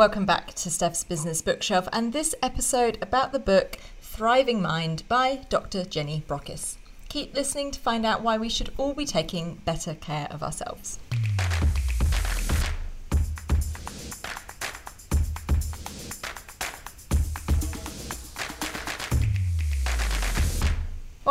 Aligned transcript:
Welcome 0.00 0.24
back 0.24 0.54
to 0.54 0.70
Steph's 0.70 1.04
Business 1.04 1.42
Bookshelf 1.42 1.86
and 1.92 2.14
this 2.14 2.34
episode 2.42 2.96
about 3.02 3.32
the 3.32 3.38
book 3.38 3.76
Thriving 4.00 4.62
Mind 4.62 5.02
by 5.08 5.44
Dr. 5.50 5.84
Jenny 5.84 6.24
Brockis. 6.26 6.78
Keep 7.10 7.34
listening 7.34 7.70
to 7.72 7.78
find 7.78 8.06
out 8.06 8.22
why 8.22 8.38
we 8.38 8.48
should 8.48 8.72
all 8.78 8.94
be 8.94 9.04
taking 9.04 9.56
better 9.66 9.94
care 9.94 10.26
of 10.30 10.42
ourselves. 10.42 10.98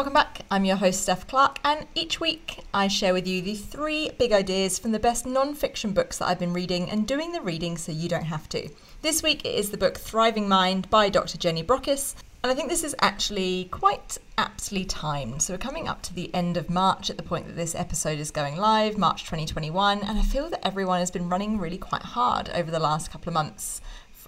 Welcome 0.10 0.28
back. 0.28 0.42
I'm 0.50 0.66
your 0.66 0.78
host, 0.78 1.02
Steph 1.02 1.28
Clark, 1.28 1.60
and 1.64 1.86
each 1.94 2.20
week 2.20 2.62
I 2.74 2.88
share 2.88 3.14
with 3.14 3.28
you 3.28 3.44
the 3.44 3.54
three 3.54 4.10
big 4.18 4.32
ideas 4.32 4.80
from 4.80 4.92
the 4.92 4.98
best 4.98 5.24
non 5.24 5.54
fiction 5.54 5.92
books 5.92 6.18
that 6.18 6.28
I've 6.28 6.40
been 6.40 6.52
reading 6.52 6.90
and 6.90 7.06
doing 7.06 7.32
the 7.32 7.42
reading 7.42 7.78
so 7.78 7.92
you 7.92 8.10
don't 8.10 8.24
have 8.24 8.50
to. 8.50 8.70
This 9.04 9.22
week 9.22 9.46
it 9.46 9.54
is 9.54 9.70
the 9.70 9.78
book 9.78 10.00
Thriving 10.00 10.50
Mind 10.50 10.90
by 10.90 11.10
Dr. 11.10 11.38
Jenny 11.38 11.64
Brockis, 11.64 12.16
and 12.42 12.52
I 12.52 12.56
think 12.56 12.70
this 12.70 12.84
is 12.84 12.96
actually 13.02 13.66
quite 13.66 14.18
aptly 14.36 14.84
timed. 14.84 15.44
So 15.44 15.54
we're 15.54 15.60
coming 15.60 15.88
up 15.88 16.02
to 16.02 16.14
the 16.16 16.34
end 16.34 16.58
of 16.58 16.72
March 16.72 17.12
at 17.12 17.18
the 17.18 17.22
point 17.22 17.46
that 17.46 17.56
this 17.56 17.76
episode 17.76 18.18
is 18.18 18.32
going 18.32 18.56
live, 18.58 18.98
March 18.98 19.26
2021, 19.26 20.00
and 20.00 20.18
I 20.18 20.24
feel 20.24 20.50
that 20.50 20.66
everyone 20.66 21.02
has 21.02 21.12
been 21.12 21.30
running 21.30 21.60
really 21.60 21.78
quite 21.78 22.02
hard 22.02 22.50
over 22.56 22.72
the 22.72 22.80
last 22.80 23.12
couple 23.12 23.30
of 23.30 23.36
months 23.36 23.80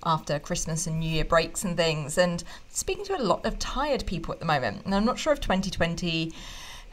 after 0.03 0.39
Christmas 0.39 0.87
and 0.87 0.99
New 0.99 1.09
Year 1.09 1.25
breaks 1.25 1.63
and 1.63 1.77
things, 1.77 2.17
and 2.17 2.43
speaking 2.69 3.05
to 3.05 3.17
a 3.17 3.21
lot 3.21 3.45
of 3.45 3.59
tired 3.59 4.05
people 4.05 4.33
at 4.33 4.39
the 4.39 4.45
moment. 4.45 4.83
And 4.85 4.95
I'm 4.95 5.05
not 5.05 5.19
sure 5.19 5.33
if 5.33 5.39
2020 5.39 6.33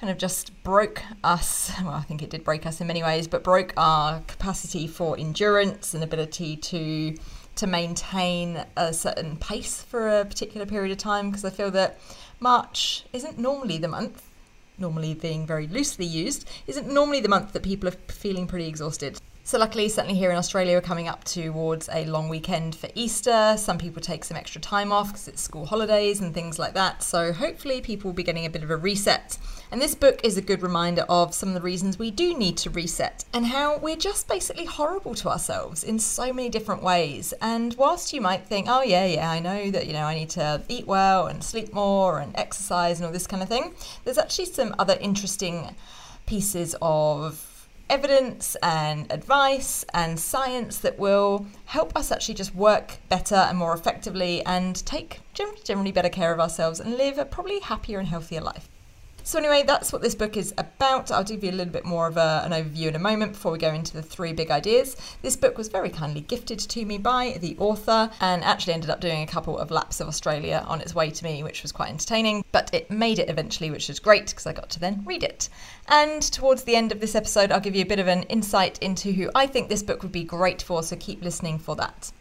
kind 0.00 0.10
of 0.10 0.18
just 0.18 0.62
broke 0.62 1.02
us. 1.24 1.72
Well, 1.82 1.94
I 1.94 2.02
think 2.02 2.22
it 2.22 2.30
did 2.30 2.44
break 2.44 2.66
us 2.66 2.80
in 2.80 2.86
many 2.86 3.02
ways, 3.02 3.26
but 3.26 3.42
broke 3.42 3.72
our 3.76 4.20
capacity 4.20 4.86
for 4.86 5.18
endurance 5.18 5.94
and 5.94 6.04
ability 6.04 6.56
to 6.56 7.16
to 7.56 7.66
maintain 7.66 8.64
a 8.76 8.94
certain 8.94 9.36
pace 9.36 9.82
for 9.82 10.20
a 10.20 10.24
particular 10.24 10.64
period 10.64 10.92
of 10.92 10.98
time. 10.98 11.30
Because 11.30 11.44
I 11.44 11.50
feel 11.50 11.72
that 11.72 11.98
March 12.38 13.04
isn't 13.12 13.38
normally 13.38 13.78
the 13.78 13.88
month. 13.88 14.24
Normally, 14.80 15.14
being 15.14 15.44
very 15.44 15.66
loosely 15.66 16.06
used, 16.06 16.48
isn't 16.68 16.86
normally 16.86 17.20
the 17.20 17.28
month 17.28 17.52
that 17.52 17.64
people 17.64 17.88
are 17.88 17.96
feeling 18.06 18.46
pretty 18.46 18.68
exhausted. 18.68 19.20
So, 19.48 19.56
luckily, 19.56 19.88
certainly 19.88 20.18
here 20.18 20.30
in 20.30 20.36
Australia, 20.36 20.76
we're 20.76 20.82
coming 20.82 21.08
up 21.08 21.24
towards 21.24 21.88
a 21.90 22.04
long 22.04 22.28
weekend 22.28 22.74
for 22.74 22.90
Easter. 22.94 23.54
Some 23.56 23.78
people 23.78 24.02
take 24.02 24.22
some 24.22 24.36
extra 24.36 24.60
time 24.60 24.92
off 24.92 25.06
because 25.06 25.26
it's 25.26 25.40
school 25.40 25.64
holidays 25.64 26.20
and 26.20 26.34
things 26.34 26.58
like 26.58 26.74
that. 26.74 27.02
So, 27.02 27.32
hopefully, 27.32 27.80
people 27.80 28.10
will 28.10 28.14
be 28.14 28.22
getting 28.22 28.44
a 28.44 28.50
bit 28.50 28.62
of 28.62 28.70
a 28.70 28.76
reset. 28.76 29.38
And 29.70 29.80
this 29.80 29.94
book 29.94 30.20
is 30.22 30.36
a 30.36 30.42
good 30.42 30.60
reminder 30.60 31.06
of 31.08 31.32
some 31.32 31.48
of 31.48 31.54
the 31.54 31.62
reasons 31.62 31.98
we 31.98 32.10
do 32.10 32.36
need 32.36 32.58
to 32.58 32.68
reset 32.68 33.24
and 33.32 33.46
how 33.46 33.78
we're 33.78 33.96
just 33.96 34.28
basically 34.28 34.66
horrible 34.66 35.14
to 35.14 35.30
ourselves 35.30 35.82
in 35.82 35.98
so 35.98 36.30
many 36.30 36.50
different 36.50 36.82
ways. 36.82 37.32
And 37.40 37.72
whilst 37.78 38.12
you 38.12 38.20
might 38.20 38.44
think, 38.44 38.66
oh, 38.68 38.82
yeah, 38.82 39.06
yeah, 39.06 39.30
I 39.30 39.38
know 39.38 39.70
that, 39.70 39.86
you 39.86 39.94
know, 39.94 40.04
I 40.04 40.14
need 40.14 40.28
to 40.30 40.60
eat 40.68 40.86
well 40.86 41.26
and 41.26 41.42
sleep 41.42 41.72
more 41.72 42.20
and 42.20 42.36
exercise 42.36 42.98
and 42.98 43.06
all 43.06 43.12
this 43.12 43.26
kind 43.26 43.42
of 43.42 43.48
thing, 43.48 43.72
there's 44.04 44.18
actually 44.18 44.44
some 44.44 44.74
other 44.78 44.98
interesting 45.00 45.74
pieces 46.26 46.76
of 46.82 47.57
evidence 47.90 48.56
and 48.62 49.10
advice 49.10 49.84
and 49.94 50.18
science 50.18 50.78
that 50.78 50.98
will 50.98 51.46
help 51.66 51.96
us 51.96 52.12
actually 52.12 52.34
just 52.34 52.54
work 52.54 52.98
better 53.08 53.34
and 53.36 53.58
more 53.58 53.74
effectively 53.74 54.44
and 54.44 54.84
take 54.86 55.20
generally 55.64 55.92
better 55.92 56.08
care 56.08 56.32
of 56.32 56.40
ourselves 56.40 56.80
and 56.80 56.96
live 56.96 57.18
a 57.18 57.24
probably 57.24 57.60
happier 57.60 57.98
and 57.98 58.08
healthier 58.08 58.40
life. 58.40 58.68
So, 59.28 59.38
anyway, 59.38 59.62
that's 59.62 59.92
what 59.92 60.00
this 60.00 60.14
book 60.14 60.38
is 60.38 60.54
about. 60.56 61.10
I'll 61.10 61.22
give 61.22 61.44
you 61.44 61.50
a 61.50 61.52
little 61.52 61.70
bit 61.70 61.84
more 61.84 62.06
of 62.06 62.16
a, 62.16 62.40
an 62.46 62.52
overview 62.52 62.86
in 62.86 62.96
a 62.96 62.98
moment 62.98 63.32
before 63.32 63.52
we 63.52 63.58
go 63.58 63.74
into 63.74 63.92
the 63.92 64.00
three 64.00 64.32
big 64.32 64.50
ideas. 64.50 64.96
This 65.20 65.36
book 65.36 65.58
was 65.58 65.68
very 65.68 65.90
kindly 65.90 66.22
gifted 66.22 66.58
to 66.60 66.86
me 66.86 66.96
by 66.96 67.36
the 67.38 67.54
author 67.58 68.10
and 68.22 68.42
actually 68.42 68.72
ended 68.72 68.88
up 68.88 69.02
doing 69.02 69.20
a 69.20 69.26
couple 69.26 69.58
of 69.58 69.70
laps 69.70 70.00
of 70.00 70.08
Australia 70.08 70.64
on 70.66 70.80
its 70.80 70.94
way 70.94 71.10
to 71.10 71.24
me, 71.24 71.42
which 71.42 71.62
was 71.62 71.72
quite 71.72 71.90
entertaining. 71.90 72.42
But 72.52 72.72
it 72.72 72.90
made 72.90 73.18
it 73.18 73.28
eventually, 73.28 73.70
which 73.70 73.88
was 73.88 74.00
great 74.00 74.30
because 74.30 74.46
I 74.46 74.54
got 74.54 74.70
to 74.70 74.80
then 74.80 75.02
read 75.04 75.22
it. 75.22 75.50
And 75.88 76.22
towards 76.22 76.64
the 76.64 76.76
end 76.76 76.90
of 76.90 77.00
this 77.00 77.14
episode, 77.14 77.52
I'll 77.52 77.60
give 77.60 77.76
you 77.76 77.82
a 77.82 77.86
bit 77.86 77.98
of 77.98 78.08
an 78.08 78.22
insight 78.30 78.78
into 78.78 79.12
who 79.12 79.30
I 79.34 79.46
think 79.46 79.68
this 79.68 79.82
book 79.82 80.02
would 80.02 80.10
be 80.10 80.24
great 80.24 80.62
for, 80.62 80.82
so 80.82 80.96
keep 80.96 81.22
listening 81.22 81.58
for 81.58 81.76
that. 81.76 82.12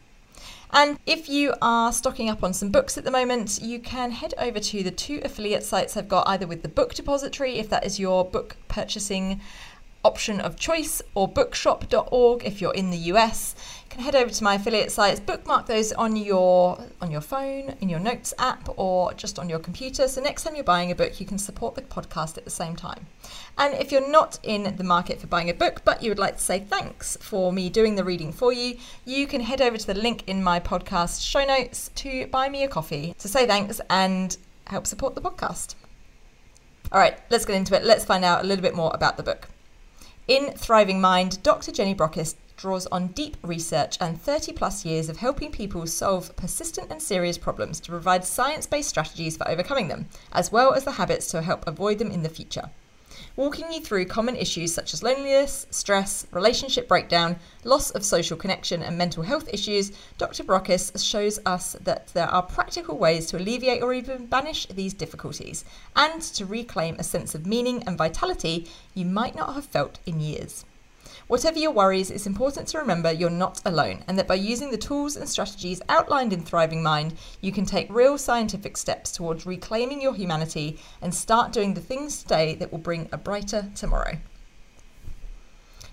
And 0.72 1.00
if 1.06 1.30
you 1.30 1.54
are 1.62 1.94
stocking 1.94 2.30
up 2.30 2.44
on 2.44 2.54
some 2.54 2.70
books 2.70 2.98
at 2.98 3.06
the 3.06 3.12
moment, 3.12 3.62
you 3.62 3.80
can 3.80 4.12
head 4.12 4.34
over 4.38 4.60
to 4.60 4.84
the 4.84 4.92
two 4.92 5.22
affiliate 5.24 5.64
sites 5.64 5.96
I've 5.96 6.10
got 6.10 6.28
either 6.28 6.46
with 6.46 6.62
the 6.62 6.68
Book 6.68 6.94
Depository, 6.94 7.58
if 7.58 7.70
that 7.70 7.86
is 7.86 8.00
your 8.00 8.26
book 8.26 8.58
purchasing 8.68 9.40
option 10.08 10.40
of 10.40 10.58
choice, 10.58 11.02
or 11.16 11.28
bookshop.org 11.28 12.46
if 12.46 12.62
you're 12.62 12.74
in 12.74 12.90
the 12.92 12.98
US 13.14 13.56
You 13.84 13.90
can 13.90 14.00
head 14.02 14.16
over 14.16 14.30
to 14.30 14.44
my 14.44 14.56
affiliate 14.56 14.92
sites, 14.92 15.20
bookmark 15.20 15.66
those 15.66 15.92
on 15.94 16.16
your 16.16 16.78
on 17.02 17.10
your 17.12 17.22
phone, 17.22 17.76
in 17.82 17.90
your 17.90 18.00
notes 18.00 18.34
app, 18.38 18.68
or 18.78 19.14
just 19.14 19.40
on 19.40 19.50
your 19.50 19.60
computer. 19.60 20.08
So 20.08 20.22
next 20.22 20.44
time 20.44 20.56
you're 20.56 20.64
buying 20.76 20.92
a 20.92 20.96
book, 20.96 21.20
you 21.20 21.26
can 21.26 21.38
support 21.38 21.76
the 21.76 21.82
podcast 21.82 22.38
at 22.38 22.46
the 22.46 22.50
same 22.62 22.76
time. 22.76 23.08
And 23.58 23.74
if 23.76 23.92
you're 23.92 24.10
not 24.10 24.40
in 24.44 24.76
the 24.76 24.84
market 24.84 25.20
for 25.22 25.28
buying 25.28 25.50
a 25.50 25.54
book, 25.54 25.82
but 25.84 26.04
you 26.04 26.10
would 26.12 26.20
like 26.20 26.36
to 26.38 26.44
say 26.44 26.60
thanks 26.60 27.18
for 27.22 27.52
me 27.52 27.70
doing 27.70 27.96
the 27.96 28.04
reading 28.04 28.32
for 28.32 28.52
you, 28.54 28.78
you 29.06 29.26
can 29.26 29.42
head 29.42 29.62
over 29.62 29.78
to 29.78 29.88
the 29.88 30.02
link 30.08 30.24
in 30.28 30.44
my 30.44 30.60
podcast 30.60 31.26
show 31.26 31.46
notes 31.46 31.90
to 31.96 32.28
buy 32.28 32.50
me 32.50 32.64
a 32.64 32.68
coffee 32.68 33.16
to 33.20 33.28
say 33.28 33.48
thanks 33.48 33.80
and 33.90 34.38
help 34.66 34.86
support 34.86 35.16
the 35.16 35.22
podcast. 35.22 35.76
All 36.92 37.00
right, 37.00 37.18
let's 37.30 37.46
get 37.46 37.56
into 37.56 37.76
it. 37.76 37.84
Let's 37.84 38.06
find 38.06 38.24
out 38.24 38.44
a 38.44 38.48
little 38.48 38.64
bit 38.64 38.76
more 38.76 38.92
about 38.94 39.18
the 39.18 39.24
book. 39.24 39.48
In 40.28 40.52
Thriving 40.52 41.00
Mind, 41.00 41.42
Dr. 41.42 41.72
Jenny 41.72 41.96
Brockis 41.96 42.36
draws 42.58 42.86
on 42.88 43.08
deep 43.14 43.38
research 43.44 43.98
and 44.02 44.22
30 44.22 44.52
plus 44.52 44.84
years 44.84 45.08
of 45.08 45.16
helping 45.16 45.54
people 45.54 45.88
solve 45.88 46.36
persistent 46.36 46.92
and 46.92 47.02
serious 47.02 47.38
problems 47.38 47.80
to 47.80 47.92
provide 47.92 48.26
science 48.26 48.66
based 48.66 48.90
strategies 48.90 49.38
for 49.38 49.48
overcoming 49.48 49.88
them, 49.88 50.10
as 50.34 50.52
well 50.52 50.74
as 50.74 50.84
the 50.84 50.92
habits 50.92 51.28
to 51.28 51.42
help 51.42 51.66
avoid 51.66 51.98
them 51.98 52.12
in 52.12 52.24
the 52.24 52.30
future. 52.30 52.70
Walking 53.36 53.72
you 53.72 53.82
through 53.82 54.06
common 54.06 54.36
issues 54.36 54.74
such 54.74 54.94
as 54.94 55.04
loneliness, 55.04 55.68
stress, 55.70 56.28
relationship 56.32 56.88
breakdown, 56.88 57.38
loss 57.64 57.92
of 57.92 58.04
social 58.04 58.38
connection, 58.38 58.82
and 58.82 58.98
mental 58.98 59.24
health 59.24 59.50
issues, 59.52 59.92
Dr. 60.18 60.44
Brockis 60.44 60.92
shows 61.04 61.40
us 61.46 61.76
that 61.84 62.08
there 62.14 62.28
are 62.28 62.42
practical 62.42 62.98
ways 62.98 63.28
to 63.28 63.38
alleviate 63.38 63.82
or 63.84 63.94
even 63.94 64.26
banish 64.26 64.66
these 64.68 64.94
difficulties 64.94 65.66
and 65.96 66.22
to 66.22 66.46
reclaim 66.46 66.96
a 66.98 67.04
sense 67.04 67.36
of 67.36 67.46
meaning 67.46 67.84
and 67.88 67.98
vitality 67.98 68.68
you 68.94 69.06
might 69.06 69.36
not 69.36 69.54
have 69.54 69.66
felt 69.66 70.00
in 70.06 70.20
years. 70.20 70.66
Whatever 71.28 71.60
your 71.60 71.72
worries, 71.72 72.10
it's 72.10 72.26
important 72.26 72.70
to 72.70 72.78
remember 72.78 73.12
you're 73.12 73.30
not 73.30 73.62
alone 73.66 74.02
and 74.08 74.18
that 74.18 74.30
by 74.30 74.36
using 74.36 74.72
the 74.72 74.78
tools 74.78 75.18
and 75.18 75.28
strategies 75.28 75.82
outlined 75.90 76.32
in 76.32 76.42
Thriving 76.42 76.82
Mind, 76.82 77.16
you 77.42 77.52
can 77.52 77.66
take 77.66 77.94
real 77.94 78.18
scientific 78.18 78.78
steps 78.78 79.12
towards 79.12 79.46
reclaiming 79.46 80.02
your 80.02 80.16
humanity 80.16 80.80
and 81.02 81.14
start 81.14 81.52
doing 81.52 81.74
the 81.74 81.82
things 81.82 82.24
today 82.24 82.56
that 82.56 82.72
will 82.72 82.80
bring 82.80 83.10
a 83.12 83.18
brighter 83.18 83.70
tomorrow. 83.76 84.18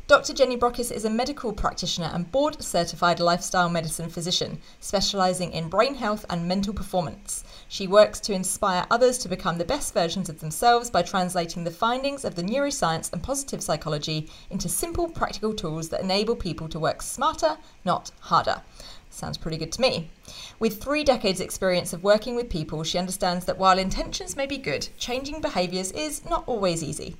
Dr. 0.07 0.35
Jenny 0.35 0.59
Brockis 0.59 0.93
is 0.93 1.07
a 1.07 1.11
medical 1.11 1.51
practitioner 1.55 2.11
and 2.13 2.31
board 2.31 2.63
certified 2.63 3.21
lifestyle 3.21 3.71
medicine 3.71 4.11
physician, 4.11 4.61
specializing 4.79 5.51
in 5.53 5.71
brain 5.71 5.95
health 5.95 6.27
and 6.29 6.47
mental 6.47 6.75
performance. 6.75 7.43
She 7.69 7.87
works 7.87 8.21
to 8.21 8.35
inspire 8.35 8.87
others 8.91 9.17
to 9.19 9.31
become 9.31 9.57
the 9.57 9.65
best 9.65 9.95
versions 9.95 10.29
of 10.29 10.41
themselves 10.41 10.91
by 10.91 11.01
translating 11.01 11.65
the 11.65 11.71
findings 11.71 12.23
of 12.23 12.35
the 12.35 12.43
neuroscience 12.43 13.11
and 13.15 13.23
positive 13.23 13.63
psychology 13.63 14.29
into 14.51 14.69
simple, 14.69 15.09
practical 15.09 15.55
tools 15.55 15.89
that 15.89 16.03
enable 16.03 16.37
people 16.37 16.69
to 16.69 16.79
work 16.79 17.01
smarter, 17.01 17.57
not 17.83 18.11
harder. 18.21 18.61
Sounds 19.09 19.39
pretty 19.39 19.57
good 19.57 19.73
to 19.73 19.81
me. 19.81 20.11
With 20.59 20.83
three 20.83 21.03
decades' 21.03 21.41
experience 21.41 21.95
of 21.95 22.05
working 22.05 22.37
with 22.37 22.51
people, 22.51 22.85
she 22.85 22.99
understands 22.99 23.47
that 23.47 23.57
while 23.57 23.79
intentions 23.79 24.37
may 24.37 24.45
be 24.45 24.59
good, 24.59 24.87
changing 24.99 25.41
behaviours 25.41 25.93
is 25.93 26.27
not 26.27 26.45
always 26.47 26.85
easy. 26.85 27.17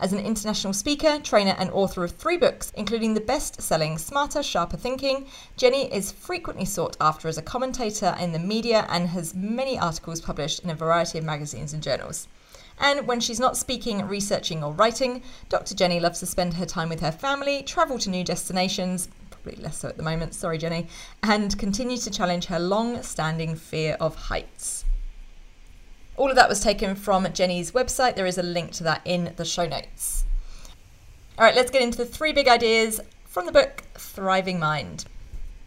As 0.00 0.12
an 0.12 0.20
international 0.20 0.74
speaker, 0.74 1.18
trainer, 1.18 1.56
and 1.58 1.72
author 1.72 2.04
of 2.04 2.12
three 2.12 2.36
books, 2.36 2.72
including 2.76 3.14
the 3.14 3.20
best 3.20 3.60
selling 3.60 3.98
Smarter, 3.98 4.44
Sharper 4.44 4.76
Thinking, 4.76 5.26
Jenny 5.56 5.92
is 5.92 6.12
frequently 6.12 6.64
sought 6.64 6.96
after 7.00 7.26
as 7.26 7.36
a 7.36 7.42
commentator 7.42 8.16
in 8.20 8.30
the 8.30 8.38
media 8.38 8.86
and 8.90 9.08
has 9.08 9.34
many 9.34 9.76
articles 9.76 10.20
published 10.20 10.60
in 10.60 10.70
a 10.70 10.74
variety 10.76 11.18
of 11.18 11.24
magazines 11.24 11.72
and 11.72 11.82
journals. 11.82 12.28
And 12.78 13.08
when 13.08 13.18
she's 13.18 13.40
not 13.40 13.56
speaking, 13.56 14.06
researching, 14.06 14.62
or 14.62 14.72
writing, 14.72 15.20
Dr. 15.48 15.74
Jenny 15.74 15.98
loves 15.98 16.20
to 16.20 16.26
spend 16.26 16.54
her 16.54 16.66
time 16.66 16.90
with 16.90 17.00
her 17.00 17.10
family, 17.10 17.64
travel 17.64 17.98
to 17.98 18.08
new 18.08 18.22
destinations, 18.22 19.08
probably 19.30 19.60
less 19.60 19.78
so 19.78 19.88
at 19.88 19.96
the 19.96 20.04
moment, 20.04 20.32
sorry, 20.32 20.58
Jenny, 20.58 20.86
and 21.24 21.58
continue 21.58 21.96
to 21.96 22.10
challenge 22.10 22.44
her 22.44 22.60
long 22.60 23.02
standing 23.02 23.56
fear 23.56 23.96
of 23.98 24.14
heights. 24.14 24.84
All 26.18 26.30
of 26.30 26.36
that 26.36 26.48
was 26.48 26.58
taken 26.58 26.96
from 26.96 27.32
Jenny's 27.32 27.70
website. 27.70 28.16
There 28.16 28.26
is 28.26 28.38
a 28.38 28.42
link 28.42 28.72
to 28.72 28.82
that 28.82 29.02
in 29.04 29.32
the 29.36 29.44
show 29.44 29.66
notes. 29.66 30.24
All 31.38 31.44
right, 31.44 31.54
let's 31.54 31.70
get 31.70 31.80
into 31.80 31.96
the 31.96 32.04
three 32.04 32.32
big 32.32 32.48
ideas 32.48 33.00
from 33.24 33.46
the 33.46 33.52
book 33.52 33.84
Thriving 33.94 34.58
Mind. 34.58 35.04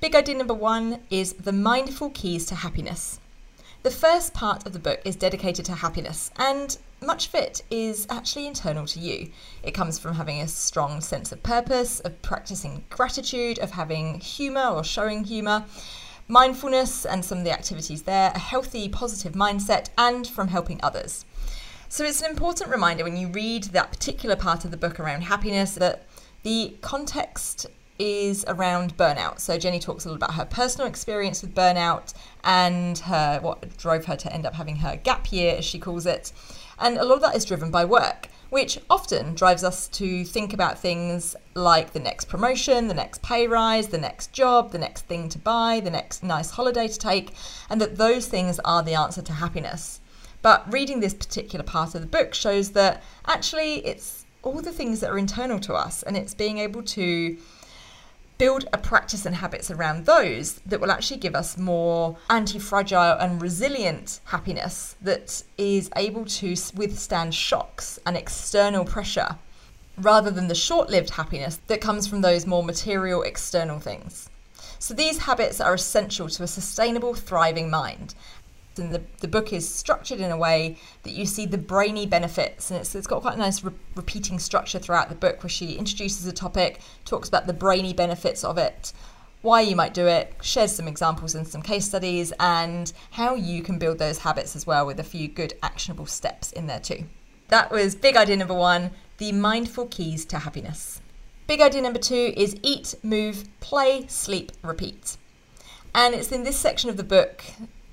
Big 0.02 0.14
idea 0.14 0.36
number 0.36 0.54
one 0.54 1.00
is 1.10 1.32
the 1.34 1.54
mindful 1.54 2.10
keys 2.10 2.46
to 2.48 2.56
happiness. 2.56 3.22
The 3.84 3.92
first 3.92 4.34
part 4.34 4.66
of 4.68 4.74
the 4.74 4.80
book 4.80 5.00
is 5.06 5.16
dedicated 5.16 5.64
to 5.68 5.76
happiness, 5.76 6.32
and 6.36 6.78
much 7.02 7.30
of 7.30 7.36
it 7.36 7.64
is 7.72 8.06
actually 8.10 8.46
internal 8.46 8.86
to 8.88 9.00
you. 9.00 9.32
It 9.64 9.72
comes 9.72 10.00
from 10.00 10.16
having 10.16 10.42
a 10.42 10.50
strong 10.50 11.00
sense 11.00 11.32
of 11.32 11.42
purpose, 11.44 12.02
of 12.02 12.22
practicing 12.22 12.84
gratitude, 12.90 13.58
of 13.60 13.72
having 13.72 14.20
humour 14.20 14.68
or 14.68 14.84
showing 14.84 15.24
humour, 15.24 15.64
mindfulness 16.32 17.06
and 17.06 17.26
some 17.26 17.40
of 17.40 17.44
the 17.44 17.52
activities 17.52 18.04
there, 18.04 18.32
a 18.34 18.40
healthy, 18.40 18.88
positive 18.88 19.34
mindset, 19.34 19.90
and 19.98 20.26
from 20.26 20.48
helping 20.48 20.80
others. 20.82 21.26
So 21.90 22.06
it's 22.06 22.22
an 22.22 22.32
important 22.32 22.72
reminder 22.72 23.04
when 23.04 23.18
you 23.18 23.28
read 23.28 23.66
that 23.66 23.92
particular 23.92 24.38
part 24.38 24.64
of 24.64 24.72
the 24.72 24.78
book 24.78 24.98
around 24.98 25.24
happiness 25.24 25.76
that 25.76 26.08
the 26.44 26.78
context 26.80 27.68
is 28.00 28.46
around 28.48 28.96
burnout. 28.96 29.42
So 29.42 29.60
Jenny 29.60 29.78
talks 29.78 30.06
a 30.06 30.08
little 30.08 30.24
about 30.24 30.36
her 30.36 30.46
personal 30.46 30.88
experience 30.88 31.42
with 31.42 31.54
burnout 31.54 32.14
and 32.46 32.98
her 33.00 33.40
what 33.42 33.78
drove 33.78 34.06
her 34.06 34.16
to 34.16 34.34
end 34.34 34.46
up 34.46 34.54
having 34.54 34.78
her 34.78 34.96
gap 34.96 35.34
year, 35.34 35.58
as 35.58 35.66
she 35.66 35.80
calls 35.80 36.06
it. 36.06 36.32
And 36.80 36.98
a 36.98 37.04
lot 37.04 37.16
of 37.16 37.22
that 37.24 37.36
is 37.36 37.44
driven 37.44 37.72
by 37.72 37.84
work, 37.84 38.30
which 38.52 38.78
often 38.90 39.34
drives 39.34 39.64
us 39.64 39.88
to 39.88 40.26
think 40.26 40.54
about 40.54 40.78
things 40.78 41.38
like 41.56 41.94
the 41.94 42.00
next 42.00 42.26
promotion, 42.26 42.90
the 42.90 42.94
next 42.94 43.22
pay 43.22 43.48
rise, 43.48 43.88
the 43.88 43.98
next 43.98 44.34
job, 44.34 44.72
the 44.74 44.78
next 44.78 45.06
thing 45.06 45.30
to 45.30 45.40
buy, 45.40 45.80
the 45.80 45.90
next 45.90 46.22
nice 46.22 46.52
holiday 46.52 46.86
to 46.86 47.00
take, 47.00 47.34
and 47.70 47.80
that 47.80 47.96
those 47.96 48.28
things 48.28 48.60
are 48.66 48.84
the 48.84 48.94
answer 48.94 49.22
to 49.22 49.32
happiness. 49.32 50.02
But 50.42 50.70
reading 50.72 51.00
this 51.00 51.14
particular 51.14 51.64
part 51.64 51.96
of 51.96 52.02
the 52.02 52.08
book 52.08 52.34
shows 52.34 52.72
that 52.72 53.02
actually 53.26 53.86
it's 53.86 54.26
all 54.44 54.62
the 54.62 54.74
things 54.74 55.00
that 55.00 55.12
are 55.12 55.18
internal 55.18 55.60
to 55.62 55.74
us, 55.74 56.04
and 56.04 56.18
it's 56.18 56.34
being 56.34 56.58
able 56.58 56.84
to 56.84 57.38
build 58.42 58.66
a 58.74 58.78
practice 58.80 59.28
and 59.28 59.36
habits 59.36 59.70
around 59.70 60.04
those 60.08 60.54
that 60.66 60.82
will 60.82 60.90
actually 60.90 61.20
give 61.20 61.36
us 61.36 61.60
more 61.60 62.18
anti 62.28 62.58
fragile 62.58 63.16
and 63.20 63.40
resilient 63.40 64.20
happiness 64.24 64.96
that 65.00 65.44
is 65.60 65.92
able 65.96 66.26
to 66.26 66.56
withstand 66.74 67.36
shocks 67.36 68.00
and 68.04 68.18
external 68.18 68.84
pressure 68.84 69.38
rather 70.00 70.32
than 70.32 70.48
the 70.48 70.56
short 70.56 70.90
lived 70.90 71.12
happiness 71.12 71.60
that 71.68 71.82
comes 71.82 72.08
from 72.08 72.22
those 72.22 72.48
more 72.48 72.64
material 72.64 73.22
external 73.22 73.80
things. 73.80 74.28
So, 74.80 74.96
these 74.96 75.20
habits 75.20 75.62
are 75.62 75.76
essential 75.76 76.28
to 76.30 76.42
a 76.42 76.48
sustainable, 76.48 77.14
thriving 77.14 77.70
mind 77.70 78.16
and 78.82 78.92
the, 78.92 79.02
the 79.20 79.28
book 79.28 79.54
is 79.54 79.68
structured 79.68 80.20
in 80.20 80.32
a 80.32 80.38
way 80.38 80.78
that 81.04 81.12
you 81.12 81.26
see 81.26 81.46
the 81.46 81.58
brainy 81.58 82.06
benefits 82.06 82.70
and 82.70 82.80
it's, 82.80 82.94
it's 82.94 83.08
got 83.08 83.22
quite 83.22 83.36
a 83.36 83.40
nice 83.40 83.64
re- 83.64 83.72
repeating 83.96 84.40
structure 84.40 84.80
throughout 84.80 85.08
the 85.08 85.16
book 85.16 85.42
where 85.42 85.50
she 85.50 85.74
introduces 85.74 86.26
a 86.28 86.34
topic 86.34 86.82
talks 87.06 87.30
about 87.30 87.48
the 87.48 87.54
brainy 87.54 87.94
benefits 87.94 88.44
of 88.44 88.58
it 88.58 88.92
why 89.42 89.62
you 89.62 89.76
might 89.76 89.94
do 89.94 90.08
it 90.08 90.34
shares 90.42 90.72
some 90.72 90.88
examples 90.88 91.36
and 91.36 91.48
some 91.48 91.62
case 91.62 91.86
studies 91.86 92.32
and 92.40 92.94
how 93.12 93.36
you 93.36 93.62
can 93.64 93.80
build 93.80 93.98
those 93.98 94.20
habits 94.20 94.56
as 94.56 94.68
well 94.68 94.86
with 94.86 95.00
a 95.00 95.04
few 95.04 95.28
good 95.28 95.54
actionable 95.64 96.06
steps 96.06 96.52
in 96.52 96.68
there 96.68 96.80
too. 96.80 97.06
That 97.48 97.72
was 97.72 97.96
big 97.96 98.16
idea 98.16 98.38
number 98.38 98.54
one 98.54 98.92
the 99.18 99.32
mindful 99.32 99.88
keys 99.88 100.26
to 100.26 100.40
happiness. 100.40 101.02
Big 101.48 101.62
idea 101.62 101.82
number 101.82 102.00
two 102.00 102.34
is 102.38 102.56
eat 102.64 102.96
move 103.04 103.46
play 103.60 104.06
sleep 104.08 104.52
repeat. 104.64 105.18
And 105.94 106.16
it's 106.16 106.32
in 106.32 106.44
this 106.44 106.58
section 106.58 106.90
of 106.90 106.98
the 106.98 107.04
book 107.04 107.44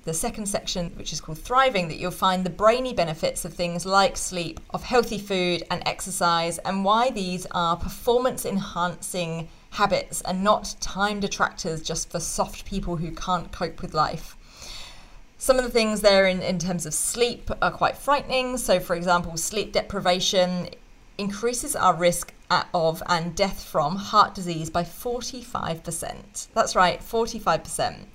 the 0.09 0.15
second 0.15 0.47
section, 0.47 0.91
which 0.97 1.13
is 1.13 1.21
called 1.21 1.39
Thriving, 1.39 1.89
that 1.89 1.99
you'll 1.99 2.11
find 2.11 2.43
the 2.43 2.49
brainy 2.51 2.95
benefits 2.95 3.45
of 3.45 3.53
things 3.53 3.85
like 3.85 4.17
sleep, 4.17 4.59
of 4.71 4.83
healthy 4.83 5.19
food 5.19 5.63
and 5.71 5.83
exercise, 5.85 6.57
and 6.61 6.83
why 6.83 7.11
these 7.11 7.47
are 7.51 7.77
performance 7.77 8.47
enhancing 8.47 9.51
habits 9.71 10.23
and 10.23 10.43
not 10.43 10.75
time 10.81 11.21
detractors 11.21 11.83
just 11.83 12.11
for 12.11 12.21
soft 12.21 12.65
people 12.65 12.97
who 12.97 13.11
can't 13.11 13.53
cope 13.53 13.83
with 13.83 13.93
life. 13.93 14.35
Some 15.37 15.59
of 15.59 15.65
the 15.65 15.71
things 15.71 16.01
there 16.01 16.27
in, 16.27 16.41
in 16.41 16.59
terms 16.59 16.87
of 16.87 16.95
sleep 16.95 17.51
are 17.61 17.71
quite 17.71 17.99
frightening. 17.99 18.57
So, 18.57 18.81
for 18.81 18.97
example, 18.97 19.37
sleep 19.37 19.73
deprivation 19.73 20.71
increases 21.19 21.77
our 21.77 21.95
risk 21.95 22.33
of 22.50 23.03
and 23.06 23.35
death 23.35 23.62
from 23.62 23.97
heart 23.97 24.35
disease 24.35 24.71
by 24.71 24.83
45%. 24.83 26.49
That's 26.55 26.77
right, 26.77 27.00
45%. 27.00 28.06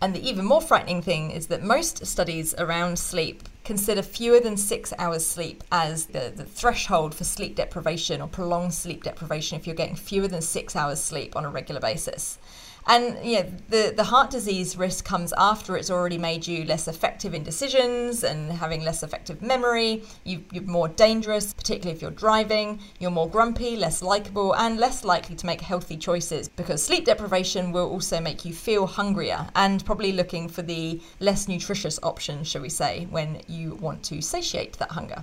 And 0.00 0.14
the 0.14 0.28
even 0.28 0.44
more 0.44 0.60
frightening 0.60 1.00
thing 1.00 1.30
is 1.30 1.46
that 1.46 1.62
most 1.62 2.04
studies 2.06 2.54
around 2.58 2.98
sleep 2.98 3.48
consider 3.64 4.02
fewer 4.02 4.40
than 4.40 4.56
six 4.56 4.92
hours 4.98 5.24
sleep 5.24 5.62
as 5.70 6.06
the, 6.06 6.32
the 6.34 6.44
threshold 6.44 7.14
for 7.14 7.22
sleep 7.22 7.54
deprivation 7.54 8.20
or 8.20 8.26
prolonged 8.26 8.74
sleep 8.74 9.04
deprivation 9.04 9.58
if 9.58 9.66
you're 9.66 9.76
getting 9.76 9.94
fewer 9.94 10.26
than 10.26 10.42
six 10.42 10.74
hours 10.74 11.00
sleep 11.00 11.36
on 11.36 11.44
a 11.44 11.50
regular 11.50 11.80
basis. 11.80 12.38
And 12.86 13.16
yeah, 13.22 13.46
the, 13.68 13.92
the 13.96 14.04
heart 14.04 14.30
disease 14.30 14.76
risk 14.76 15.04
comes 15.04 15.32
after 15.38 15.76
it's 15.76 15.90
already 15.90 16.18
made 16.18 16.46
you 16.46 16.64
less 16.64 16.88
effective 16.88 17.32
in 17.32 17.44
decisions 17.44 18.24
and 18.24 18.50
having 18.50 18.82
less 18.82 19.02
effective 19.02 19.40
memory. 19.40 20.02
You, 20.24 20.44
you're 20.52 20.64
more 20.64 20.88
dangerous, 20.88 21.54
particularly 21.54 21.94
if 21.94 22.02
you're 22.02 22.10
driving. 22.10 22.80
You're 22.98 23.12
more 23.12 23.28
grumpy, 23.28 23.76
less 23.76 24.02
likable, 24.02 24.54
and 24.56 24.78
less 24.78 25.04
likely 25.04 25.36
to 25.36 25.46
make 25.46 25.60
healthy 25.60 25.96
choices 25.96 26.48
because 26.48 26.82
sleep 26.82 27.04
deprivation 27.04 27.70
will 27.70 27.88
also 27.88 28.20
make 28.20 28.44
you 28.44 28.52
feel 28.52 28.86
hungrier 28.86 29.46
and 29.54 29.84
probably 29.84 30.12
looking 30.12 30.48
for 30.48 30.62
the 30.62 31.00
less 31.20 31.46
nutritious 31.48 32.00
option, 32.02 32.42
shall 32.42 32.62
we 32.62 32.68
say, 32.68 33.06
when 33.10 33.40
you 33.46 33.76
want 33.76 34.02
to 34.04 34.20
satiate 34.20 34.78
that 34.78 34.90
hunger. 34.90 35.22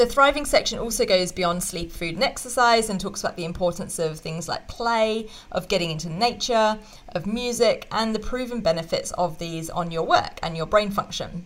The 0.00 0.06
thriving 0.06 0.46
section 0.46 0.78
also 0.78 1.04
goes 1.04 1.30
beyond 1.30 1.62
sleep, 1.62 1.92
food, 1.92 2.14
and 2.14 2.24
exercise 2.24 2.88
and 2.88 2.98
talks 2.98 3.20
about 3.20 3.36
the 3.36 3.44
importance 3.44 3.98
of 3.98 4.18
things 4.18 4.48
like 4.48 4.66
play, 4.66 5.28
of 5.52 5.68
getting 5.68 5.90
into 5.90 6.08
nature, 6.08 6.78
of 7.10 7.26
music, 7.26 7.86
and 7.92 8.14
the 8.14 8.18
proven 8.18 8.62
benefits 8.62 9.10
of 9.10 9.38
these 9.38 9.68
on 9.68 9.90
your 9.90 10.04
work 10.04 10.40
and 10.42 10.56
your 10.56 10.64
brain 10.64 10.90
function. 10.90 11.44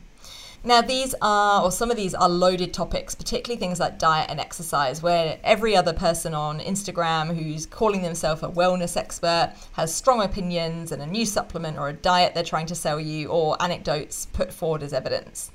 Now, 0.62 0.82
these 0.82 1.16
are, 1.20 1.64
or 1.64 1.72
some 1.72 1.90
of 1.90 1.96
these 1.96 2.14
are 2.14 2.28
loaded 2.28 2.72
topics, 2.72 3.16
particularly 3.16 3.58
things 3.58 3.80
like 3.80 3.98
diet 3.98 4.30
and 4.30 4.38
exercise, 4.38 5.02
where 5.02 5.40
every 5.42 5.74
other 5.74 5.92
person 5.92 6.32
on 6.32 6.60
Instagram 6.60 7.36
who's 7.36 7.66
calling 7.66 8.02
themselves 8.02 8.44
a 8.44 8.48
wellness 8.48 8.96
expert 8.96 9.52
has 9.72 9.92
strong 9.92 10.22
opinions 10.22 10.92
and 10.92 11.02
a 11.02 11.06
new 11.06 11.26
supplement 11.26 11.76
or 11.76 11.88
a 11.88 11.92
diet 11.92 12.34
they're 12.34 12.44
trying 12.44 12.66
to 12.66 12.76
sell 12.76 13.00
you 13.00 13.26
or 13.30 13.60
anecdotes 13.60 14.26
put 14.26 14.52
forward 14.52 14.84
as 14.84 14.92
evidence 14.92 15.50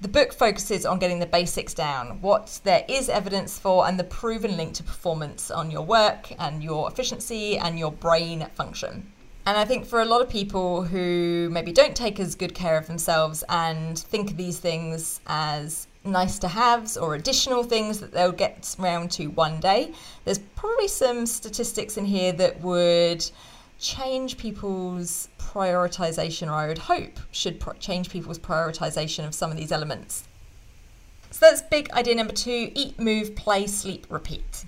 the 0.00 0.08
book 0.08 0.32
focuses 0.32 0.86
on 0.86 0.98
getting 0.98 1.18
the 1.18 1.26
basics 1.26 1.74
down, 1.74 2.20
what 2.20 2.60
there 2.62 2.84
is 2.88 3.08
evidence 3.08 3.58
for, 3.58 3.88
and 3.88 3.98
the 3.98 4.04
proven 4.04 4.56
link 4.56 4.74
to 4.74 4.82
performance 4.82 5.50
on 5.50 5.70
your 5.70 5.82
work 5.82 6.32
and 6.38 6.62
your 6.62 6.88
efficiency 6.88 7.58
and 7.58 7.78
your 7.78 7.90
brain 7.90 8.46
function. 8.54 9.12
And 9.44 9.56
I 9.56 9.64
think 9.64 9.86
for 9.86 10.02
a 10.02 10.04
lot 10.04 10.20
of 10.20 10.28
people 10.28 10.82
who 10.82 11.48
maybe 11.50 11.72
don't 11.72 11.96
take 11.96 12.20
as 12.20 12.34
good 12.34 12.54
care 12.54 12.76
of 12.76 12.86
themselves 12.86 13.42
and 13.48 13.98
think 13.98 14.30
of 14.30 14.36
these 14.36 14.58
things 14.58 15.20
as 15.26 15.88
nice 16.04 16.38
to 16.40 16.48
haves 16.48 16.96
or 16.96 17.14
additional 17.14 17.64
things 17.64 17.98
that 18.00 18.12
they'll 18.12 18.30
get 18.30 18.76
around 18.78 19.10
to 19.12 19.28
one 19.28 19.58
day, 19.58 19.92
there's 20.24 20.38
probably 20.38 20.86
some 20.86 21.26
statistics 21.26 21.96
in 21.96 22.04
here 22.04 22.32
that 22.32 22.60
would 22.60 23.28
change 23.78 24.38
people's 24.38 25.28
prioritization, 25.38 26.48
or 26.48 26.54
I 26.54 26.68
would 26.68 26.78
hope 26.78 27.18
should 27.30 27.60
pro- 27.60 27.74
change 27.74 28.10
people's 28.10 28.38
prioritization 28.38 29.26
of 29.26 29.34
some 29.34 29.50
of 29.50 29.56
these 29.56 29.72
elements. 29.72 30.24
So 31.30 31.46
that's 31.46 31.62
big 31.62 31.90
idea 31.92 32.14
number 32.14 32.32
two 32.32 32.72
eat, 32.74 32.98
move, 32.98 33.36
play, 33.36 33.66
sleep, 33.66 34.06
repeat. 34.08 34.64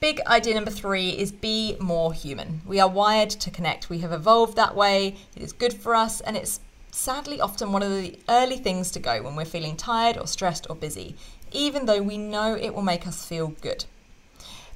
Big 0.00 0.20
idea 0.26 0.54
number 0.54 0.70
three 0.70 1.10
is 1.10 1.30
be 1.30 1.76
more 1.78 2.12
human. 2.12 2.62
We 2.66 2.80
are 2.80 2.88
wired 2.88 3.30
to 3.30 3.50
connect. 3.50 3.90
We 3.90 3.98
have 3.98 4.12
evolved 4.12 4.56
that 4.56 4.74
way. 4.74 5.16
It 5.36 5.42
is 5.42 5.52
good 5.52 5.74
for 5.74 5.94
us, 5.94 6.20
and 6.22 6.36
it's 6.36 6.60
sadly 6.90 7.40
often 7.40 7.70
one 7.70 7.82
of 7.82 7.90
the 7.90 8.18
early 8.28 8.56
things 8.56 8.90
to 8.92 8.98
go 8.98 9.22
when 9.22 9.36
we're 9.36 9.44
feeling 9.44 9.76
tired 9.76 10.16
or 10.16 10.26
stressed 10.26 10.66
or 10.68 10.74
busy, 10.74 11.16
even 11.52 11.86
though 11.86 12.02
we 12.02 12.18
know 12.18 12.56
it 12.56 12.74
will 12.74 12.82
make 12.82 13.06
us 13.06 13.24
feel 13.24 13.48
good 13.60 13.84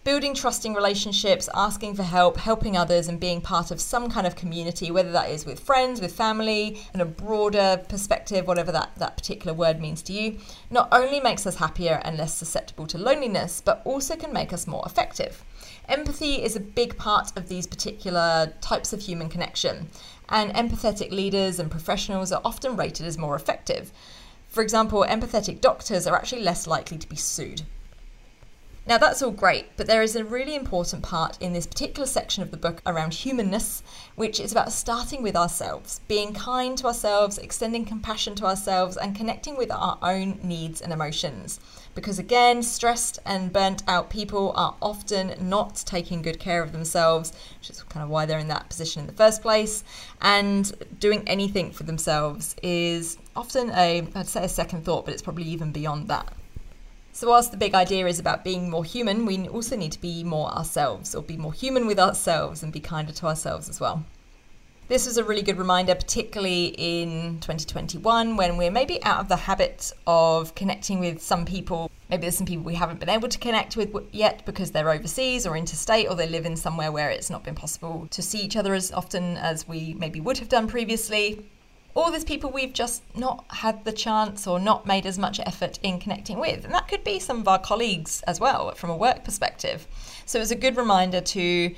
building 0.05 0.35
trusting 0.35 0.75
relationships, 0.75 1.49
asking 1.55 1.95
for 1.95 2.03
help, 2.03 2.37
helping 2.37 2.77
others, 2.77 3.09
and 3.09 3.19
being 3.19 3.41
part 3.41 3.71
of 3.71 3.81
some 3.81 4.11
kind 4.11 4.27
of 4.27 4.37
community, 4.37 4.91
whether 4.91 5.11
that 5.11 5.31
is 5.31 5.47
with 5.47 5.59
friends, 5.59 5.99
with 5.99 6.15
family, 6.15 6.79
and 6.93 7.01
a 7.01 7.07
broader 7.07 7.83
perspective, 7.89 8.47
whatever 8.47 8.71
that, 8.71 8.91
that 8.99 9.17
particular 9.17 9.55
word 9.55 9.81
means 9.81 10.03
to 10.03 10.13
you, 10.13 10.39
not 10.71 10.89
only 10.93 11.21
makes 11.21 11.47
us 11.47 11.57
happier 11.57 12.03
and 12.05 12.19
less 12.19 12.35
susceptible 12.35 12.87
to 12.87 12.99
loneliness, 12.99 13.63
but 13.65 13.81
also 13.87 14.15
can 14.15 14.33
make 14.33 14.53
us 14.53 14.67
more 14.67 14.85
effective. 14.85 15.43
Empathy 15.89 16.43
is 16.43 16.55
a 16.55 16.61
big 16.61 16.99
part 16.99 17.37
of 17.37 17.49
these 17.49 17.67
particular 17.67 18.53
types 18.61 18.93
of 18.93 19.01
human 19.01 19.31
connection, 19.31 19.89
and 20.29 20.53
empathetic 20.53 21.11
leaders 21.13 21.59
and 21.59 21.71
professionals 21.71 22.31
are 22.31 22.43
often 22.45 22.77
rated 22.77 23.07
as 23.07 23.17
more 23.17 23.37
effective. 23.37 23.91
For 24.49 24.63
example, 24.63 25.07
empathetic 25.09 25.63
doctors 25.63 26.07
are 26.07 26.15
actually 26.15 26.43
less 26.43 26.67
likely 26.67 26.99
to 26.99 27.09
be 27.09 27.17
sued. 27.17 27.63
Now, 28.87 28.99
that's 28.99 29.23
all 29.23 29.31
great, 29.31 29.79
but 29.79 29.87
there 29.87 30.03
is 30.03 30.15
a 30.15 30.25
really 30.25 30.55
important 30.55 31.03
part 31.03 31.41
in 31.41 31.55
this 31.55 31.67
particular 31.67 32.07
section 32.07 32.43
of 32.43 32.51
the 32.51 32.59
book 32.59 32.83
around 32.85 33.15
humanness, 33.15 33.83
which 34.15 34.39
is 34.39 34.53
about 34.53 34.73
starting 34.73 35.23
with 35.23 35.35
ourselves, 35.35 36.03
being 36.07 36.35
kind 36.35 36.77
to 36.77 36.89
ourselves, 36.89 37.39
extending 37.39 37.87
compassion 37.87 38.35
to 38.35 38.45
ourselves, 38.45 38.99
and 38.99 39.17
connecting 39.17 39.57
with 39.57 39.73
our 39.73 39.97
own 40.03 40.39
needs 40.43 40.83
and 40.83 40.93
emotions. 40.93 41.61
Because 41.95 42.19
again, 42.19 42.63
stressed 42.63 43.19
and 43.25 43.55
burnt 43.55 43.83
out 43.89 44.11
people 44.11 44.53
are 44.55 44.77
often 44.83 45.35
not 45.41 45.77
taking 45.87 46.21
good 46.21 46.39
care 46.39 46.63
of 46.63 46.73
themselves, 46.73 47.33
which 47.59 47.71
is 47.71 47.83
kind 47.85 48.05
of 48.05 48.11
why 48.11 48.27
they're 48.27 48.39
in 48.39 48.49
that 48.49 48.69
position 48.69 49.01
in 49.01 49.07
the 49.07 49.15
first 49.15 49.41
place. 49.41 49.83
And 50.21 50.71
doing 51.01 51.27
anything 51.27 51.71
for 51.71 51.85
themselves 51.85 52.55
is 52.63 53.17
often 53.35 53.71
a, 53.71 54.07
I'd 54.15 54.29
say 54.29 54.45
a 54.45 54.49
second 54.49 54.85
thought, 54.85 55.07
but 55.07 55.15
it's 55.15 55.23
probably 55.23 55.45
even 55.45 55.73
beyond 55.73 56.09
that. 56.09 56.31
So, 57.17 57.29
whilst 57.29 57.53
the 57.53 57.57
big 57.57 57.77
idea 57.77 58.09
is 58.09 58.19
about 58.19 58.43
being 58.43 58.69
more 58.69 58.85
human, 58.85 59.25
we 59.25 59.47
also 59.47 59.77
need 59.77 59.93
to 59.93 60.01
be 60.01 60.25
more 60.25 60.51
ourselves, 60.51 61.15
or 61.15 61.23
be 61.23 61.37
more 61.37 61.53
human 61.53 61.87
with 61.87 61.97
ourselves 61.97 62.65
and 62.65 62.73
be 62.73 62.81
kinder 62.81 63.13
to 63.13 63.27
ourselves 63.27 63.69
as 63.69 63.79
well. 63.79 64.05
This 64.89 65.07
was 65.07 65.17
a 65.17 65.23
really 65.23 65.43
good 65.43 65.57
reminder, 65.57 65.95
particularly 65.95 66.75
in 66.77 67.39
2021, 67.39 68.37
when 68.37 68.57
we're 68.57 68.73
maybe 68.73 69.01
out 69.05 69.21
of 69.21 69.29
the 69.29 69.37
habit 69.37 69.93
of 70.09 70.57
connecting 70.57 70.99
with 70.99 71.23
some 71.23 71.45
people. 71.45 71.89
Maybe 72.11 72.23
there's 72.23 72.37
some 72.37 72.49
people 72.49 72.65
we 72.65 72.75
haven't 72.75 72.99
been 72.99 73.09
able 73.09 73.29
to 73.29 73.39
connect 73.39 73.77
with 73.77 73.95
yet 74.11 74.45
because 74.45 74.73
they're 74.73 74.91
overseas 74.91 75.47
or 75.47 75.57
interstate, 75.57 76.09
or 76.11 76.17
they 76.17 76.29
live 76.29 76.47
in 76.47 76.57
somewhere 76.57 76.91
where 76.91 77.11
it's 77.11 77.31
not 77.31 77.45
been 77.45 77.55
possible 77.55 78.09
to 78.11 78.23
see 78.23 78.41
each 78.41 78.57
other 78.57 78.75
as 78.75 78.91
often 78.91 79.37
as 79.37 79.69
we 79.69 79.95
maybe 79.95 80.19
would 80.19 80.39
have 80.39 80.49
done 80.49 80.67
previously 80.67 81.47
or 81.95 82.11
there's 82.11 82.25
people 82.25 82.51
we've 82.51 82.73
just 82.73 83.03
not 83.17 83.45
had 83.49 83.85
the 83.85 83.93
chance 83.93 84.47
or 84.47 84.59
not 84.59 84.87
made 84.87 85.07
as 85.07 85.19
much 85.19 85.41
effort 85.47 85.79
in 85.83 85.99
connecting 85.99 86.41
with. 86.41 86.65
And 86.65 86.75
that 86.75 86.89
could 86.89 87.05
be 87.05 87.19
some 87.21 87.41
of 87.41 87.49
our 87.49 87.59
colleagues 87.59 88.23
as 88.23 88.41
well 88.41 88.73
from 88.75 88.91
a 88.91 88.97
work 88.97 89.25
perspective. 89.25 89.87
So 90.27 90.41
it's 90.41 90.51
a 90.51 90.57
good 90.57 90.77
reminder 90.77 91.21
to 91.21 91.75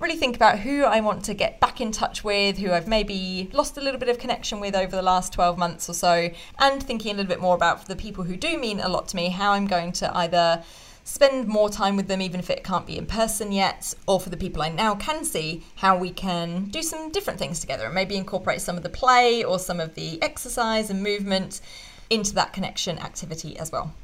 really 0.00 0.16
think 0.16 0.36
about 0.36 0.60
who 0.60 0.84
I 0.84 1.00
want 1.00 1.24
to 1.24 1.34
get 1.34 1.60
back 1.60 1.80
in 1.80 1.90
touch 1.90 2.22
with, 2.22 2.58
who 2.58 2.72
I've 2.72 2.86
maybe 2.86 3.50
lost 3.52 3.76
a 3.76 3.80
little 3.80 3.98
bit 3.98 4.08
of 4.08 4.18
connection 4.18 4.60
with 4.60 4.76
over 4.76 4.94
the 4.94 5.02
last 5.02 5.32
12 5.32 5.58
months 5.58 5.90
or 5.90 5.94
so, 5.94 6.30
and 6.58 6.82
thinking 6.82 7.12
a 7.12 7.14
little 7.14 7.28
bit 7.28 7.40
more 7.40 7.56
about 7.56 7.86
the 7.86 7.96
people 7.96 8.24
who 8.24 8.36
do 8.36 8.56
mean 8.58 8.80
a 8.80 8.88
lot 8.88 9.08
to 9.08 9.16
me, 9.16 9.28
how 9.28 9.52
I'm 9.52 9.66
going 9.66 9.92
to 9.92 10.16
either 10.16 10.62
spend 11.08 11.48
more 11.48 11.70
time 11.70 11.96
with 11.96 12.06
them, 12.06 12.20
even 12.20 12.38
if 12.38 12.50
it 12.50 12.62
can't 12.62 12.86
be 12.86 12.98
in 12.98 13.06
person 13.06 13.50
yet, 13.50 13.94
or 14.06 14.20
for 14.20 14.28
the 14.28 14.36
people 14.36 14.60
I 14.60 14.68
now 14.68 14.94
can 14.94 15.24
see, 15.24 15.62
how 15.76 15.96
we 15.96 16.10
can 16.10 16.64
do 16.66 16.82
some 16.82 17.10
different 17.10 17.38
things 17.38 17.60
together 17.60 17.86
and 17.86 17.94
maybe 17.94 18.14
incorporate 18.14 18.60
some 18.60 18.76
of 18.76 18.82
the 18.82 18.90
play 18.90 19.42
or 19.42 19.58
some 19.58 19.80
of 19.80 19.94
the 19.94 20.22
exercise 20.22 20.90
and 20.90 21.02
movement 21.02 21.62
into 22.10 22.34
that 22.34 22.52
connection 22.52 22.98
activity 22.98 23.58
as 23.58 23.72
well. 23.72 23.94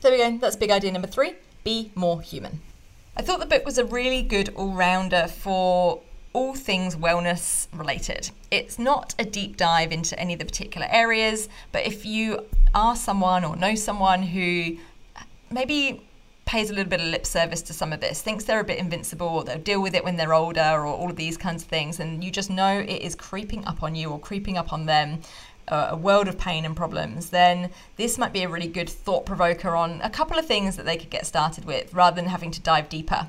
There 0.00 0.10
we 0.10 0.18
go, 0.18 0.36
that's 0.38 0.56
big 0.56 0.70
idea 0.70 0.90
number 0.90 1.08
three 1.08 1.34
be 1.62 1.92
more 1.94 2.20
human. 2.20 2.60
I 3.16 3.22
thought 3.22 3.40
the 3.40 3.46
book 3.46 3.64
was 3.64 3.78
a 3.78 3.84
really 3.84 4.20
good 4.20 4.50
all 4.50 4.74
rounder 4.74 5.28
for 5.28 6.02
all 6.34 6.54
things 6.54 6.96
wellness 6.96 7.68
related. 7.72 8.30
It's 8.50 8.76
not 8.76 9.14
a 9.20 9.24
deep 9.24 9.56
dive 9.56 9.92
into 9.92 10.18
any 10.18 10.32
of 10.32 10.40
the 10.40 10.44
particular 10.44 10.88
areas, 10.90 11.48
but 11.70 11.86
if 11.86 12.04
you 12.04 12.44
are 12.74 12.96
someone 12.96 13.44
or 13.44 13.54
know 13.56 13.76
someone 13.76 14.24
who 14.24 14.76
maybe 15.48 16.02
pays 16.44 16.70
a 16.70 16.74
little 16.74 16.90
bit 16.90 17.00
of 17.00 17.06
lip 17.06 17.26
service 17.26 17.62
to 17.62 17.72
some 17.72 17.92
of 17.92 18.00
this, 18.00 18.22
thinks 18.22 18.44
they're 18.44 18.60
a 18.60 18.64
bit 18.64 18.78
invincible, 18.78 19.26
or 19.26 19.44
they'll 19.44 19.58
deal 19.58 19.80
with 19.82 19.94
it 19.94 20.04
when 20.04 20.16
they're 20.16 20.34
older, 20.34 20.60
or 20.60 20.86
all 20.86 21.10
of 21.10 21.16
these 21.16 21.36
kinds 21.36 21.62
of 21.62 21.68
things, 21.68 22.00
and 22.00 22.22
you 22.22 22.30
just 22.30 22.50
know 22.50 22.78
it 22.78 23.02
is 23.02 23.14
creeping 23.14 23.64
up 23.64 23.82
on 23.82 23.94
you 23.94 24.10
or 24.10 24.18
creeping 24.18 24.56
up 24.56 24.72
on 24.72 24.86
them. 24.86 25.20
Uh, 25.66 25.88
a 25.92 25.96
world 25.96 26.28
of 26.28 26.36
pain 26.36 26.66
and 26.66 26.76
problems, 26.76 27.30
then 27.30 27.70
this 27.96 28.18
might 28.18 28.34
be 28.34 28.42
a 28.42 28.48
really 28.50 28.68
good 28.68 28.86
thought 28.86 29.24
provoker 29.24 29.74
on 29.74 29.98
a 30.02 30.10
couple 30.10 30.38
of 30.38 30.44
things 30.44 30.76
that 30.76 30.84
they 30.84 30.94
could 30.94 31.08
get 31.08 31.24
started 31.24 31.64
with 31.64 31.94
rather 31.94 32.14
than 32.14 32.26
having 32.26 32.50
to 32.50 32.60
dive 32.60 32.86
deeper 32.90 33.28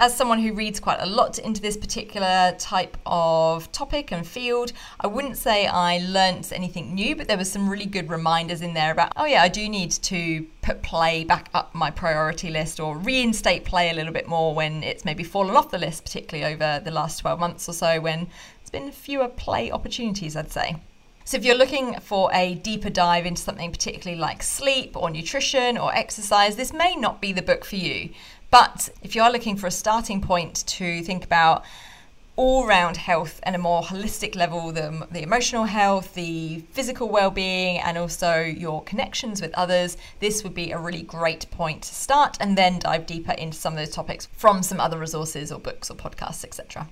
as 0.00 0.16
someone 0.16 0.40
who 0.40 0.54
reads 0.54 0.80
quite 0.80 0.98
a 1.00 1.06
lot 1.06 1.38
into 1.38 1.60
this 1.60 1.76
particular 1.76 2.56
type 2.58 2.96
of 3.04 3.70
topic 3.70 4.10
and 4.10 4.26
field, 4.26 4.72
I 4.98 5.06
wouldn't 5.06 5.36
say 5.36 5.66
I 5.66 5.98
learnt 5.98 6.52
anything 6.52 6.94
new, 6.94 7.14
but 7.14 7.28
there 7.28 7.36
were 7.36 7.44
some 7.44 7.68
really 7.68 7.84
good 7.84 8.08
reminders 8.08 8.62
in 8.62 8.72
there 8.72 8.92
about, 8.92 9.12
oh 9.16 9.26
yeah, 9.26 9.42
I 9.42 9.48
do 9.48 9.68
need 9.68 9.90
to 9.90 10.46
put 10.62 10.82
play 10.82 11.24
back 11.24 11.50
up 11.52 11.74
my 11.74 11.90
priority 11.90 12.48
list 12.48 12.80
or 12.80 12.96
reinstate 12.96 13.66
play 13.66 13.90
a 13.90 13.94
little 13.94 14.12
bit 14.12 14.26
more 14.26 14.54
when 14.54 14.82
it's 14.82 15.04
maybe 15.04 15.22
fallen 15.22 15.54
off 15.54 15.70
the 15.70 15.78
list, 15.78 16.02
particularly 16.02 16.50
over 16.50 16.80
the 16.82 16.90
last 16.90 17.18
12 17.18 17.38
months 17.38 17.68
or 17.68 17.74
so 17.74 18.00
when 18.00 18.26
there's 18.60 18.70
been 18.72 18.90
fewer 18.90 19.28
play 19.28 19.70
opportunities, 19.70 20.34
I'd 20.34 20.50
say. 20.50 20.76
So, 21.26 21.36
if 21.36 21.44
you're 21.44 21.54
looking 21.54 22.00
for 22.00 22.30
a 22.32 22.54
deeper 22.54 22.90
dive 22.90 23.26
into 23.26 23.42
something 23.42 23.70
particularly 23.70 24.18
like 24.18 24.42
sleep 24.42 24.96
or 24.96 25.10
nutrition 25.10 25.76
or 25.76 25.94
exercise, 25.94 26.56
this 26.56 26.72
may 26.72 26.96
not 26.96 27.20
be 27.20 27.32
the 27.32 27.42
book 27.42 27.64
for 27.64 27.76
you. 27.76 28.10
But 28.50 28.88
if 29.02 29.14
you 29.14 29.22
are 29.22 29.30
looking 29.30 29.56
for 29.56 29.68
a 29.68 29.70
starting 29.70 30.20
point 30.20 30.66
to 30.66 31.02
think 31.02 31.24
about 31.24 31.64
all 32.36 32.66
round 32.66 32.96
health 32.96 33.38
and 33.42 33.54
a 33.54 33.58
more 33.58 33.82
holistic 33.82 34.34
level 34.34 34.72
the, 34.72 35.06
the 35.10 35.22
emotional 35.22 35.64
health, 35.64 36.14
the 36.14 36.60
physical 36.72 37.08
well 37.08 37.30
being, 37.30 37.78
and 37.78 37.98
also 37.98 38.40
your 38.40 38.82
connections 38.84 39.40
with 39.40 39.52
others, 39.54 39.96
this 40.20 40.42
would 40.42 40.54
be 40.54 40.72
a 40.72 40.78
really 40.78 41.02
great 41.02 41.50
point 41.50 41.82
to 41.82 41.94
start 41.94 42.36
and 42.40 42.56
then 42.56 42.78
dive 42.78 43.06
deeper 43.06 43.32
into 43.32 43.56
some 43.56 43.74
of 43.74 43.78
those 43.78 43.90
topics 43.90 44.26
from 44.32 44.62
some 44.62 44.80
other 44.80 44.98
resources 44.98 45.52
or 45.52 45.60
books 45.60 45.90
or 45.90 45.94
podcasts, 45.94 46.44
etc. 46.44 46.88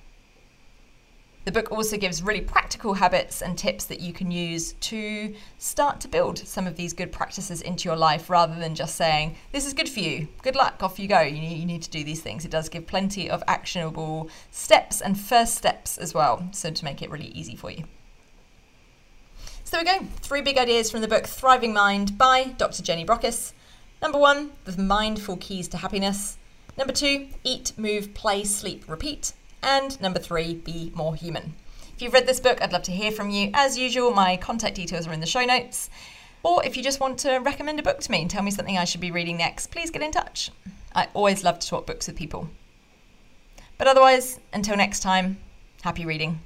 The 1.44 1.52
book 1.52 1.72
also 1.72 1.96
gives 1.96 2.22
really 2.22 2.40
practical 2.42 2.94
habits 2.94 3.40
and 3.40 3.56
tips 3.56 3.86
that 3.86 4.00
you 4.00 4.12
can 4.12 4.30
use 4.30 4.72
to 4.72 5.34
start 5.56 6.00
to 6.02 6.08
build 6.08 6.38
some 6.38 6.66
of 6.66 6.76
these 6.76 6.92
good 6.92 7.10
practices 7.10 7.62
into 7.62 7.88
your 7.88 7.96
life 7.96 8.28
rather 8.28 8.54
than 8.54 8.74
just 8.74 8.96
saying, 8.96 9.36
This 9.52 9.66
is 9.66 9.72
good 9.72 9.88
for 9.88 10.00
you, 10.00 10.28
good 10.42 10.56
luck, 10.56 10.82
off 10.82 10.98
you 10.98 11.08
go. 11.08 11.20
You 11.20 11.40
need, 11.40 11.82
to 11.82 11.90
do 11.90 12.04
these 12.04 12.20
things. 12.20 12.44
It 12.44 12.50
does 12.50 12.68
give 12.68 12.86
plenty 12.86 13.30
of 13.30 13.42
actionable 13.46 14.28
steps 14.50 15.00
and 15.00 15.18
first 15.18 15.54
steps 15.54 15.96
as 15.96 16.12
well, 16.12 16.48
so 16.52 16.70
to 16.70 16.84
make 16.84 17.02
it 17.02 17.10
really 17.10 17.28
easy 17.28 17.56
for 17.56 17.70
you. 17.70 17.84
So 19.64 19.76
there 19.76 19.94
we 19.94 20.00
go 20.00 20.06
three 20.20 20.42
big 20.42 20.58
ideas 20.58 20.90
from 20.90 21.02
the 21.02 21.08
book 21.08 21.26
Thriving 21.26 21.72
Mind 21.72 22.18
by 22.18 22.54
Dr. 22.56 22.82
Jenny 22.82 23.04
Brockis. 23.04 23.52
Number 24.00 24.18
one, 24.18 24.52
the 24.64 24.80
mindful 24.80 25.36
keys 25.36 25.68
to 25.68 25.76
happiness. 25.76 26.38
Number 26.76 26.92
two, 26.92 27.28
eat, 27.42 27.72
move, 27.76 28.14
play, 28.14 28.44
sleep, 28.44 28.88
repeat. 28.88 29.32
And 29.62 30.00
number 30.00 30.18
three, 30.18 30.54
be 30.54 30.92
more 30.94 31.14
human. 31.14 31.54
If 31.94 32.02
you've 32.02 32.12
read 32.12 32.26
this 32.26 32.40
book, 32.40 32.62
I'd 32.62 32.72
love 32.72 32.84
to 32.84 32.92
hear 32.92 33.10
from 33.10 33.30
you. 33.30 33.50
As 33.54 33.76
usual, 33.76 34.12
my 34.12 34.36
contact 34.36 34.76
details 34.76 35.06
are 35.06 35.12
in 35.12 35.20
the 35.20 35.26
show 35.26 35.44
notes. 35.44 35.90
Or 36.42 36.64
if 36.64 36.76
you 36.76 36.82
just 36.82 37.00
want 37.00 37.18
to 37.20 37.38
recommend 37.38 37.80
a 37.80 37.82
book 37.82 37.98
to 38.00 38.10
me 38.10 38.22
and 38.22 38.30
tell 38.30 38.42
me 38.42 38.52
something 38.52 38.78
I 38.78 38.84
should 38.84 39.00
be 39.00 39.10
reading 39.10 39.36
next, 39.36 39.68
please 39.68 39.90
get 39.90 40.02
in 40.02 40.12
touch. 40.12 40.50
I 40.94 41.08
always 41.12 41.42
love 41.42 41.58
to 41.58 41.68
talk 41.68 41.86
books 41.86 42.06
with 42.06 42.16
people. 42.16 42.48
But 43.78 43.88
otherwise, 43.88 44.38
until 44.52 44.76
next 44.76 45.00
time, 45.00 45.38
happy 45.82 46.04
reading. 46.06 46.40